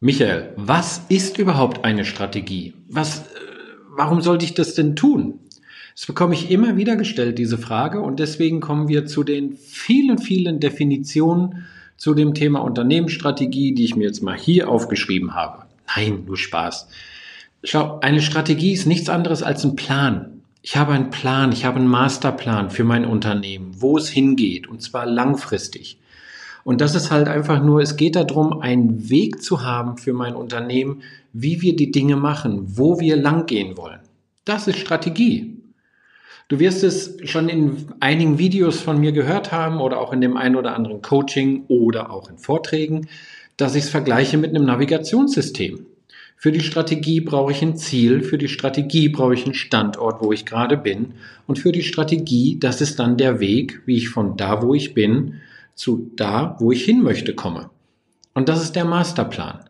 Michael, 0.00 0.52
was 0.54 1.02
ist 1.08 1.38
überhaupt 1.38 1.84
eine 1.84 2.04
Strategie? 2.04 2.72
Was, 2.88 3.18
äh, 3.18 3.22
warum 3.96 4.20
sollte 4.20 4.44
ich 4.44 4.54
das 4.54 4.74
denn 4.74 4.94
tun? 4.94 5.40
Das 5.96 6.06
bekomme 6.06 6.34
ich 6.34 6.52
immer 6.52 6.76
wieder 6.76 6.94
gestellt, 6.94 7.36
diese 7.36 7.58
Frage, 7.58 8.00
und 8.00 8.20
deswegen 8.20 8.60
kommen 8.60 8.86
wir 8.86 9.06
zu 9.06 9.24
den 9.24 9.56
vielen, 9.56 10.18
vielen 10.18 10.60
Definitionen 10.60 11.66
zu 11.96 12.14
dem 12.14 12.32
Thema 12.32 12.60
Unternehmensstrategie, 12.60 13.74
die 13.74 13.84
ich 13.84 13.96
mir 13.96 14.04
jetzt 14.04 14.22
mal 14.22 14.38
hier 14.38 14.68
aufgeschrieben 14.68 15.34
habe. 15.34 15.64
Nein, 15.96 16.22
nur 16.26 16.36
Spaß. 16.36 16.86
Schau, 17.64 17.98
eine 17.98 18.22
Strategie 18.22 18.74
ist 18.74 18.86
nichts 18.86 19.08
anderes 19.08 19.42
als 19.42 19.64
ein 19.64 19.74
Plan. 19.74 20.42
Ich 20.62 20.76
habe 20.76 20.92
einen 20.92 21.10
Plan, 21.10 21.50
ich 21.50 21.64
habe 21.64 21.80
einen 21.80 21.88
Masterplan 21.88 22.70
für 22.70 22.84
mein 22.84 23.04
Unternehmen, 23.04 23.72
wo 23.78 23.98
es 23.98 24.08
hingeht, 24.08 24.68
und 24.68 24.80
zwar 24.80 25.06
langfristig. 25.06 25.98
Und 26.68 26.82
das 26.82 26.94
ist 26.94 27.10
halt 27.10 27.28
einfach 27.28 27.62
nur, 27.62 27.80
es 27.80 27.96
geht 27.96 28.14
darum, 28.14 28.60
einen 28.60 29.08
Weg 29.08 29.42
zu 29.42 29.64
haben 29.64 29.96
für 29.96 30.12
mein 30.12 30.34
Unternehmen, 30.34 31.00
wie 31.32 31.62
wir 31.62 31.74
die 31.74 31.90
Dinge 31.90 32.16
machen, 32.16 32.76
wo 32.76 33.00
wir 33.00 33.16
langgehen 33.16 33.78
wollen. 33.78 34.00
Das 34.44 34.68
ist 34.68 34.78
Strategie. 34.78 35.56
Du 36.48 36.58
wirst 36.58 36.84
es 36.84 37.16
schon 37.24 37.48
in 37.48 37.86
einigen 38.00 38.38
Videos 38.38 38.80
von 38.80 39.00
mir 39.00 39.12
gehört 39.12 39.50
haben 39.50 39.80
oder 39.80 39.98
auch 39.98 40.12
in 40.12 40.20
dem 40.20 40.36
einen 40.36 40.56
oder 40.56 40.74
anderen 40.74 41.00
Coaching 41.00 41.64
oder 41.68 42.10
auch 42.10 42.28
in 42.28 42.36
Vorträgen, 42.36 43.08
dass 43.56 43.74
ich 43.74 43.84
es 43.84 43.88
vergleiche 43.88 44.36
mit 44.36 44.50
einem 44.50 44.66
Navigationssystem. 44.66 45.86
Für 46.36 46.52
die 46.52 46.60
Strategie 46.60 47.22
brauche 47.22 47.50
ich 47.50 47.62
ein 47.62 47.78
Ziel, 47.78 48.20
für 48.20 48.36
die 48.36 48.48
Strategie 48.48 49.08
brauche 49.08 49.32
ich 49.32 49.46
einen 49.46 49.54
Standort, 49.54 50.20
wo 50.20 50.32
ich 50.32 50.44
gerade 50.44 50.76
bin 50.76 51.14
und 51.46 51.58
für 51.58 51.72
die 51.72 51.82
Strategie, 51.82 52.58
das 52.60 52.82
ist 52.82 52.98
dann 52.98 53.16
der 53.16 53.40
Weg, 53.40 53.80
wie 53.86 53.96
ich 53.96 54.10
von 54.10 54.36
da, 54.36 54.60
wo 54.60 54.74
ich 54.74 54.92
bin, 54.92 55.40
zu 55.78 56.10
da, 56.16 56.56
wo 56.58 56.72
ich 56.72 56.84
hin 56.84 57.02
möchte, 57.02 57.34
komme. 57.34 57.70
Und 58.34 58.48
das 58.48 58.62
ist 58.62 58.76
der 58.76 58.84
Masterplan. 58.84 59.68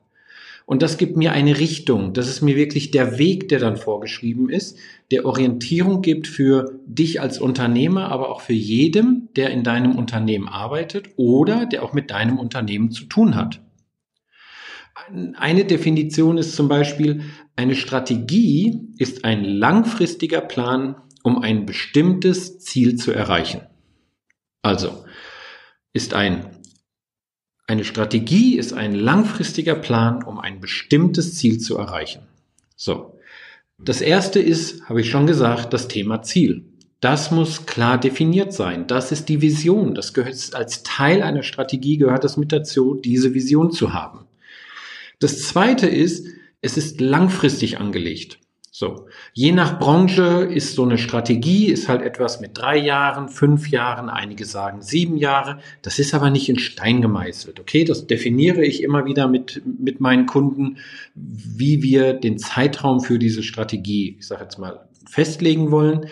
Und 0.66 0.82
das 0.82 0.98
gibt 0.98 1.16
mir 1.16 1.32
eine 1.32 1.58
Richtung. 1.58 2.12
Das 2.12 2.28
ist 2.28 2.42
mir 2.42 2.54
wirklich 2.54 2.90
der 2.90 3.18
Weg, 3.18 3.48
der 3.48 3.58
dann 3.58 3.78
vorgeschrieben 3.78 4.50
ist, 4.50 4.76
der 5.10 5.24
Orientierung 5.24 6.02
gibt 6.02 6.26
für 6.26 6.78
dich 6.84 7.22
als 7.22 7.38
Unternehmer, 7.38 8.12
aber 8.12 8.28
auch 8.28 8.42
für 8.42 8.52
jedem, 8.52 9.28
der 9.34 9.50
in 9.50 9.64
deinem 9.64 9.96
Unternehmen 9.96 10.46
arbeitet 10.46 11.08
oder 11.16 11.64
der 11.64 11.82
auch 11.82 11.94
mit 11.94 12.10
deinem 12.10 12.38
Unternehmen 12.38 12.90
zu 12.90 13.04
tun 13.04 13.34
hat. 13.34 13.60
Eine 15.36 15.64
Definition 15.64 16.36
ist 16.36 16.54
zum 16.54 16.68
Beispiel, 16.68 17.22
eine 17.56 17.74
Strategie 17.74 18.78
ist 18.98 19.24
ein 19.24 19.44
langfristiger 19.44 20.42
Plan, 20.42 20.96
um 21.22 21.38
ein 21.38 21.64
bestimmtes 21.64 22.58
Ziel 22.58 22.96
zu 22.96 23.12
erreichen. 23.12 23.62
Also, 24.60 25.04
ist 25.92 26.14
ein, 26.14 26.50
eine 27.66 27.84
Strategie 27.84 28.56
ist 28.58 28.72
ein 28.72 28.94
langfristiger 28.94 29.74
Plan, 29.74 30.22
um 30.22 30.38
ein 30.38 30.60
bestimmtes 30.60 31.36
Ziel 31.36 31.58
zu 31.58 31.76
erreichen. 31.76 32.22
So. 32.76 33.18
Das 33.78 34.00
erste 34.00 34.40
ist, 34.40 34.88
habe 34.88 35.00
ich 35.00 35.10
schon 35.10 35.26
gesagt, 35.26 35.72
das 35.72 35.86
Thema 35.86 36.22
Ziel. 36.22 36.64
Das 37.00 37.30
muss 37.30 37.66
klar 37.66 37.98
definiert 37.98 38.52
sein. 38.52 38.88
Das 38.88 39.12
ist 39.12 39.28
die 39.28 39.40
Vision. 39.40 39.94
Das 39.94 40.14
gehört 40.14 40.54
als 40.54 40.82
Teil 40.82 41.22
einer 41.22 41.44
Strategie 41.44 41.96
gehört 41.96 42.24
das 42.24 42.36
mit 42.36 42.50
dazu, 42.50 42.96
diese 42.96 43.34
Vision 43.34 43.70
zu 43.70 43.92
haben. 43.92 44.26
Das 45.20 45.42
zweite 45.42 45.86
ist, 45.86 46.26
es 46.60 46.76
ist 46.76 47.00
langfristig 47.00 47.78
angelegt. 47.78 48.40
So. 48.78 49.08
Je 49.32 49.50
nach 49.50 49.80
Branche 49.80 50.44
ist 50.44 50.76
so 50.76 50.84
eine 50.84 50.98
Strategie, 50.98 51.66
ist 51.66 51.88
halt 51.88 52.00
etwas 52.00 52.40
mit 52.40 52.56
drei 52.56 52.76
Jahren, 52.76 53.28
fünf 53.28 53.70
Jahren, 53.70 54.08
einige 54.08 54.44
sagen 54.44 54.82
sieben 54.82 55.16
Jahre. 55.16 55.58
Das 55.82 55.98
ist 55.98 56.14
aber 56.14 56.30
nicht 56.30 56.48
in 56.48 56.60
Stein 56.60 57.02
gemeißelt. 57.02 57.58
Okay, 57.58 57.82
das 57.82 58.06
definiere 58.06 58.64
ich 58.64 58.84
immer 58.84 59.04
wieder 59.04 59.26
mit, 59.26 59.60
mit 59.80 59.98
meinen 59.98 60.26
Kunden, 60.26 60.76
wie 61.16 61.82
wir 61.82 62.12
den 62.12 62.38
Zeitraum 62.38 63.00
für 63.00 63.18
diese 63.18 63.42
Strategie, 63.42 64.14
ich 64.20 64.28
sage 64.28 64.44
jetzt 64.44 64.60
mal, 64.60 64.88
festlegen 65.10 65.72
wollen. 65.72 66.06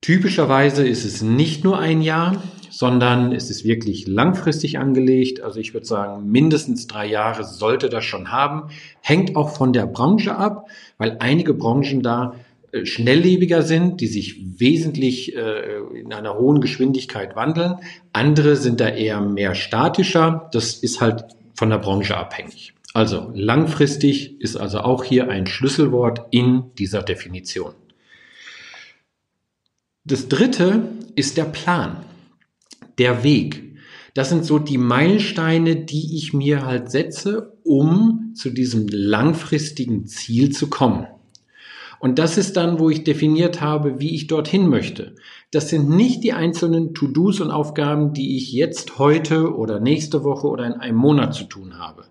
Typischerweise 0.00 0.86
ist 0.86 1.04
es 1.04 1.22
nicht 1.22 1.64
nur 1.64 1.80
ein 1.80 2.00
Jahr, 2.00 2.40
sondern 2.78 3.32
es 3.32 3.50
ist 3.50 3.64
wirklich 3.64 4.06
langfristig 4.06 4.78
angelegt. 4.78 5.40
Also 5.40 5.58
ich 5.58 5.74
würde 5.74 5.84
sagen, 5.84 6.30
mindestens 6.30 6.86
drei 6.86 7.06
Jahre 7.06 7.42
sollte 7.42 7.88
das 7.88 8.04
schon 8.04 8.30
haben. 8.30 8.70
Hängt 9.00 9.34
auch 9.34 9.50
von 9.50 9.72
der 9.72 9.84
Branche 9.86 10.36
ab, 10.36 10.68
weil 10.96 11.16
einige 11.18 11.54
Branchen 11.54 12.04
da 12.04 12.36
äh, 12.70 12.86
schnelllebiger 12.86 13.62
sind, 13.62 14.00
die 14.00 14.06
sich 14.06 14.60
wesentlich 14.60 15.34
äh, 15.34 15.78
in 15.92 16.12
einer 16.12 16.38
hohen 16.38 16.60
Geschwindigkeit 16.60 17.34
wandeln. 17.34 17.78
Andere 18.12 18.54
sind 18.54 18.78
da 18.78 18.90
eher 18.90 19.20
mehr 19.22 19.56
statischer. 19.56 20.48
Das 20.52 20.74
ist 20.74 21.00
halt 21.00 21.24
von 21.54 21.70
der 21.70 21.78
Branche 21.78 22.16
abhängig. 22.16 22.74
Also 22.94 23.32
langfristig 23.34 24.40
ist 24.40 24.54
also 24.54 24.82
auch 24.82 25.02
hier 25.02 25.28
ein 25.28 25.48
Schlüsselwort 25.48 26.26
in 26.30 26.70
dieser 26.78 27.02
Definition. 27.02 27.72
Das 30.04 30.28
dritte 30.28 30.82
ist 31.16 31.36
der 31.36 31.46
Plan 31.46 32.04
der 32.98 33.22
Weg. 33.22 33.76
Das 34.14 34.30
sind 34.30 34.44
so 34.44 34.58
die 34.58 34.78
Meilensteine, 34.78 35.76
die 35.76 36.16
ich 36.16 36.32
mir 36.32 36.66
halt 36.66 36.90
setze, 36.90 37.56
um 37.62 38.32
zu 38.34 38.50
diesem 38.50 38.88
langfristigen 38.88 40.06
Ziel 40.06 40.50
zu 40.50 40.68
kommen. 40.68 41.06
Und 42.00 42.18
das 42.18 42.38
ist 42.38 42.56
dann, 42.56 42.78
wo 42.78 42.90
ich 42.90 43.04
definiert 43.04 43.60
habe, 43.60 44.00
wie 44.00 44.14
ich 44.14 44.28
dorthin 44.28 44.68
möchte. 44.68 45.16
Das 45.50 45.68
sind 45.68 45.88
nicht 45.88 46.22
die 46.22 46.32
einzelnen 46.32 46.94
To-Dos 46.94 47.40
und 47.40 47.50
Aufgaben, 47.50 48.12
die 48.12 48.36
ich 48.36 48.52
jetzt 48.52 48.98
heute 48.98 49.54
oder 49.54 49.80
nächste 49.80 50.22
Woche 50.22 50.46
oder 50.46 50.66
in 50.66 50.74
einem 50.74 50.96
Monat 50.96 51.34
zu 51.34 51.44
tun 51.44 51.78
habe. 51.78 52.04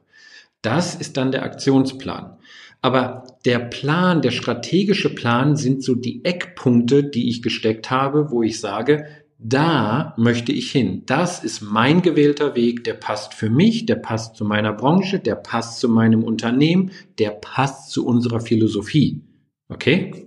Das 0.61 0.95
ist 0.95 1.15
dann 1.15 1.31
der 1.31 1.43
Aktionsplan. 1.43 2.37
Aber 2.81 3.23
der 3.45 3.59
Plan, 3.59 4.21
der 4.21 4.31
strategische 4.31 5.13
Plan 5.13 5.55
sind 5.55 5.83
so 5.83 5.95
die 5.95 6.23
Eckpunkte, 6.25 7.03
die 7.03 7.29
ich 7.29 7.41
gesteckt 7.41 7.89
habe, 7.89 8.29
wo 8.31 8.43
ich 8.43 8.59
sage, 8.59 9.05
da 9.39 10.13
möchte 10.17 10.51
ich 10.51 10.71
hin. 10.71 11.03
Das 11.05 11.43
ist 11.43 11.61
mein 11.61 12.01
gewählter 12.01 12.55
Weg, 12.55 12.83
der 12.83 12.95
passt 12.95 13.33
für 13.33 13.49
mich, 13.49 13.85
der 13.85 13.95
passt 13.95 14.35
zu 14.35 14.45
meiner 14.45 14.73
Branche, 14.73 15.19
der 15.19 15.35
passt 15.35 15.79
zu 15.79 15.89
meinem 15.89 16.23
Unternehmen, 16.23 16.91
der 17.19 17.31
passt 17.31 17.91
zu 17.91 18.05
unserer 18.05 18.39
Philosophie. 18.39 19.21
Okay? 19.69 20.25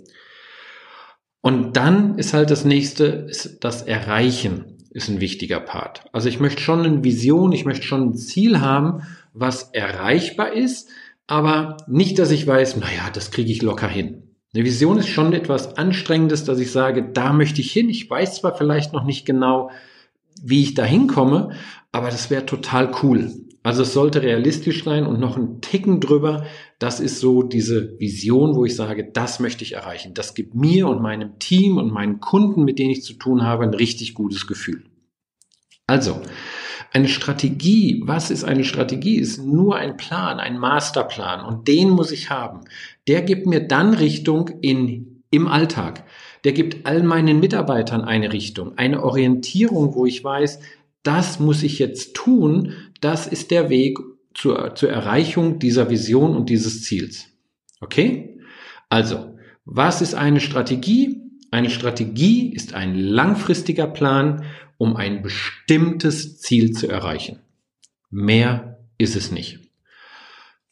Und 1.41 1.77
dann 1.77 2.19
ist 2.19 2.35
halt 2.35 2.51
das 2.51 2.65
nächste, 2.65 3.27
das 3.61 3.83
Erreichen 3.83 4.77
ist 4.91 5.09
ein 5.09 5.21
wichtiger 5.21 5.61
Part. 5.61 6.05
Also 6.13 6.29
ich 6.29 6.41
möchte 6.41 6.63
schon 6.63 6.85
eine 6.85 7.03
Vision, 7.03 7.53
ich 7.53 7.65
möchte 7.65 7.87
schon 7.87 8.11
ein 8.11 8.15
Ziel 8.15 8.61
haben, 8.61 9.03
was 9.33 9.71
erreichbar 9.73 10.53
ist, 10.53 10.89
aber 11.27 11.79
nicht, 11.87 12.19
dass 12.19 12.31
ich 12.31 12.47
weiß, 12.47 12.77
naja, 12.77 13.09
das 13.13 13.31
kriege 13.31 13.51
ich 13.51 13.63
locker 13.63 13.89
hin. 13.89 14.30
Eine 14.53 14.65
Vision 14.65 14.99
ist 14.99 15.09
schon 15.09 15.33
etwas 15.33 15.77
Anstrengendes, 15.77 16.45
dass 16.45 16.59
ich 16.59 16.73
sage, 16.73 17.09
da 17.13 17.33
möchte 17.33 17.61
ich 17.61 17.71
hin. 17.71 17.89
Ich 17.89 18.11
weiß 18.11 18.37
zwar 18.37 18.57
vielleicht 18.57 18.93
noch 18.93 19.05
nicht 19.05 19.25
genau, 19.25 19.71
wie 20.43 20.63
ich 20.63 20.75
da 20.75 20.85
hinkomme, 20.85 21.51
aber 21.93 22.11
das 22.11 22.31
wäre 22.31 22.47
total 22.47 22.91
cool. 23.03 23.33
Also 23.63 23.83
es 23.83 23.93
sollte 23.93 24.23
realistisch 24.23 24.85
sein 24.85 25.07
und 25.07 25.21
noch 25.21 25.37
ein 25.37 25.61
Ticken 25.61 26.01
drüber. 26.01 26.47
Das 26.79 26.99
ist 26.99 27.21
so 27.21 27.43
diese 27.43 27.99
Vision, 28.01 28.57
wo 28.57 28.65
ich 28.65 28.75
sage, 28.75 29.11
das 29.13 29.39
möchte 29.39 29.63
ich 29.65 29.73
erreichen. 29.73 30.15
Das 30.15 30.35
gibt 30.35 30.55
mir 30.55 30.89
und 30.89 31.03
meinem 31.03 31.39
Team 31.39 31.77
und 31.77 31.93
meinen 31.93 32.21
Kunden, 32.21 32.65
mit 32.65 32.79
denen 32.79 32.91
ich 32.91 33.05
zu 33.05 33.13
tun 33.13 33.43
habe, 33.43 33.65
ein 33.65 33.75
richtig 33.75 34.15
gutes 34.15 34.47
Gefühl. 34.47 34.85
Also, 35.87 36.23
eine 36.93 37.09
Strategie, 37.09 38.03
was 38.05 38.31
ist 38.31 38.45
eine 38.45 38.65
Strategie? 38.65 39.17
Ist 39.17 39.39
nur 39.45 39.77
ein 39.77 39.97
Plan, 39.97 40.41
ein 40.41 40.59
Masterplan 40.59 41.45
und 41.45 41.69
den 41.69 41.91
muss 41.91 42.11
ich 42.11 42.31
haben. 42.31 42.63
Der 43.07 43.23
gibt 43.23 43.47
mir 43.47 43.61
dann 43.61 43.95
Richtung 43.95 44.51
in, 44.61 45.23
im 45.31 45.47
Alltag. 45.47 46.05
Der 46.45 46.53
gibt 46.53 46.87
all 46.87 47.03
meinen 47.03 47.39
Mitarbeitern 47.39 48.03
eine 48.03 48.33
Richtung, 48.33 48.77
eine 48.77 49.05
Orientierung, 49.05 49.95
wo 49.95 50.07
ich 50.07 50.25
weiß, 50.25 50.61
das 51.03 51.39
muss 51.39 51.63
ich 51.63 51.79
jetzt 51.79 52.15
tun, 52.15 52.75
das 53.01 53.27
ist 53.27 53.51
der 53.51 53.71
Weg 53.71 53.99
zur, 54.35 54.75
zur 54.75 54.91
Erreichung 54.91 55.59
dieser 55.59 55.91
Vision 55.91 56.37
und 56.37 56.51
dieses 56.51 56.83
Ziels. 56.83 57.29
Okay? 57.81 58.39
Also, 58.89 59.37
was 59.65 60.03
ist 60.03 60.15
eine 60.15 60.41
Strategie? 60.41 61.21
Eine 61.51 61.71
Strategie 61.71 62.53
ist 62.53 62.75
ein 62.75 62.95
langfristiger 62.95 63.87
Plan 63.87 64.45
um 64.81 64.97
ein 64.97 65.21
bestimmtes 65.21 66.39
Ziel 66.39 66.71
zu 66.71 66.89
erreichen. 66.89 67.41
Mehr 68.09 68.79
ist 68.97 69.15
es 69.15 69.31
nicht. 69.31 69.59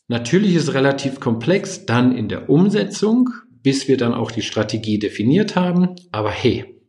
Natürlich 0.07 0.55
ist 0.55 0.69
es 0.69 0.75
relativ 0.75 1.21
komplex 1.21 1.85
dann 1.85 2.17
in 2.17 2.31
der 2.31 2.49
Umsetzung, 2.49 3.29
bis 3.63 3.87
wir 3.87 3.99
dann 3.99 4.15
auch 4.15 4.31
die 4.31 4.41
Strategie 4.41 4.99
definiert 4.99 5.57
haben. 5.57 5.95
Aber 6.11 6.31
hey, 6.31 6.81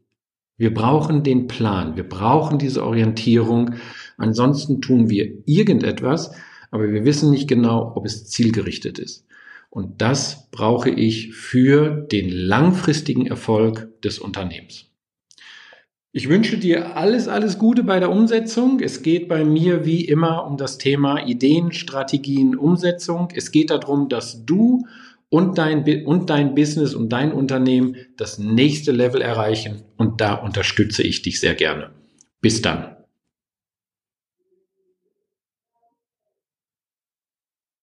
wir 0.56 0.74
brauchen 0.74 1.24
den 1.24 1.48
Plan, 1.48 1.98
wir 1.98 2.07
brauchen 2.07 2.57
diese 2.57 2.86
Orientierung. 2.86 3.75
Ansonsten 4.16 4.80
tun 4.80 5.10
wir 5.10 5.30
irgendetwas, 5.45 6.31
aber 6.71 6.89
wir 6.89 7.04
wissen 7.04 7.31
nicht 7.31 7.50
genau, 7.50 7.98
ob 7.98 8.06
es 8.06 8.30
zielgerichtet 8.30 8.98
ist. 8.98 9.25
Und 9.69 10.01
das 10.01 10.50
brauche 10.51 10.89
ich 10.89 11.33
für 11.33 11.89
den 11.89 12.30
langfristigen 12.30 13.25
Erfolg 13.25 14.01
des 14.04 14.19
Unternehmens. 14.19 14.88
Ich 16.19 16.27
wünsche 16.27 16.57
dir 16.57 16.98
alles, 16.98 17.30
alles 17.30 17.57
Gute 17.57 17.81
bei 17.83 18.01
der 18.01 18.12
Umsetzung. 18.12 18.81
Es 18.81 19.04
geht 19.04 19.30
bei 19.30 19.45
mir 19.45 19.86
wie 19.86 20.04
immer 20.04 20.45
um 20.48 20.57
das 20.57 20.77
Thema 20.77 21.25
Ideen, 21.25 21.71
Strategien, 21.71 22.57
Umsetzung. 22.57 23.30
Es 23.33 23.51
geht 23.51 23.69
darum, 23.69 24.10
dass 24.10 24.45
du 24.45 24.86
und 25.30 25.57
dein, 25.57 26.06
und 26.06 26.30
dein 26.30 26.56
Business 26.56 26.94
und 26.94 27.07
dein 27.07 27.31
Unternehmen 27.31 27.95
das 28.18 28.38
nächste 28.38 28.92
Level 28.92 29.21
erreichen. 29.21 29.83
Und 29.95 30.19
da 30.19 30.33
unterstütze 30.33 31.04
ich 31.04 31.21
dich 31.21 31.39
sehr 31.39 31.56
gerne. 31.56 31.92
Bis 32.42 32.62
dann. 32.62 32.98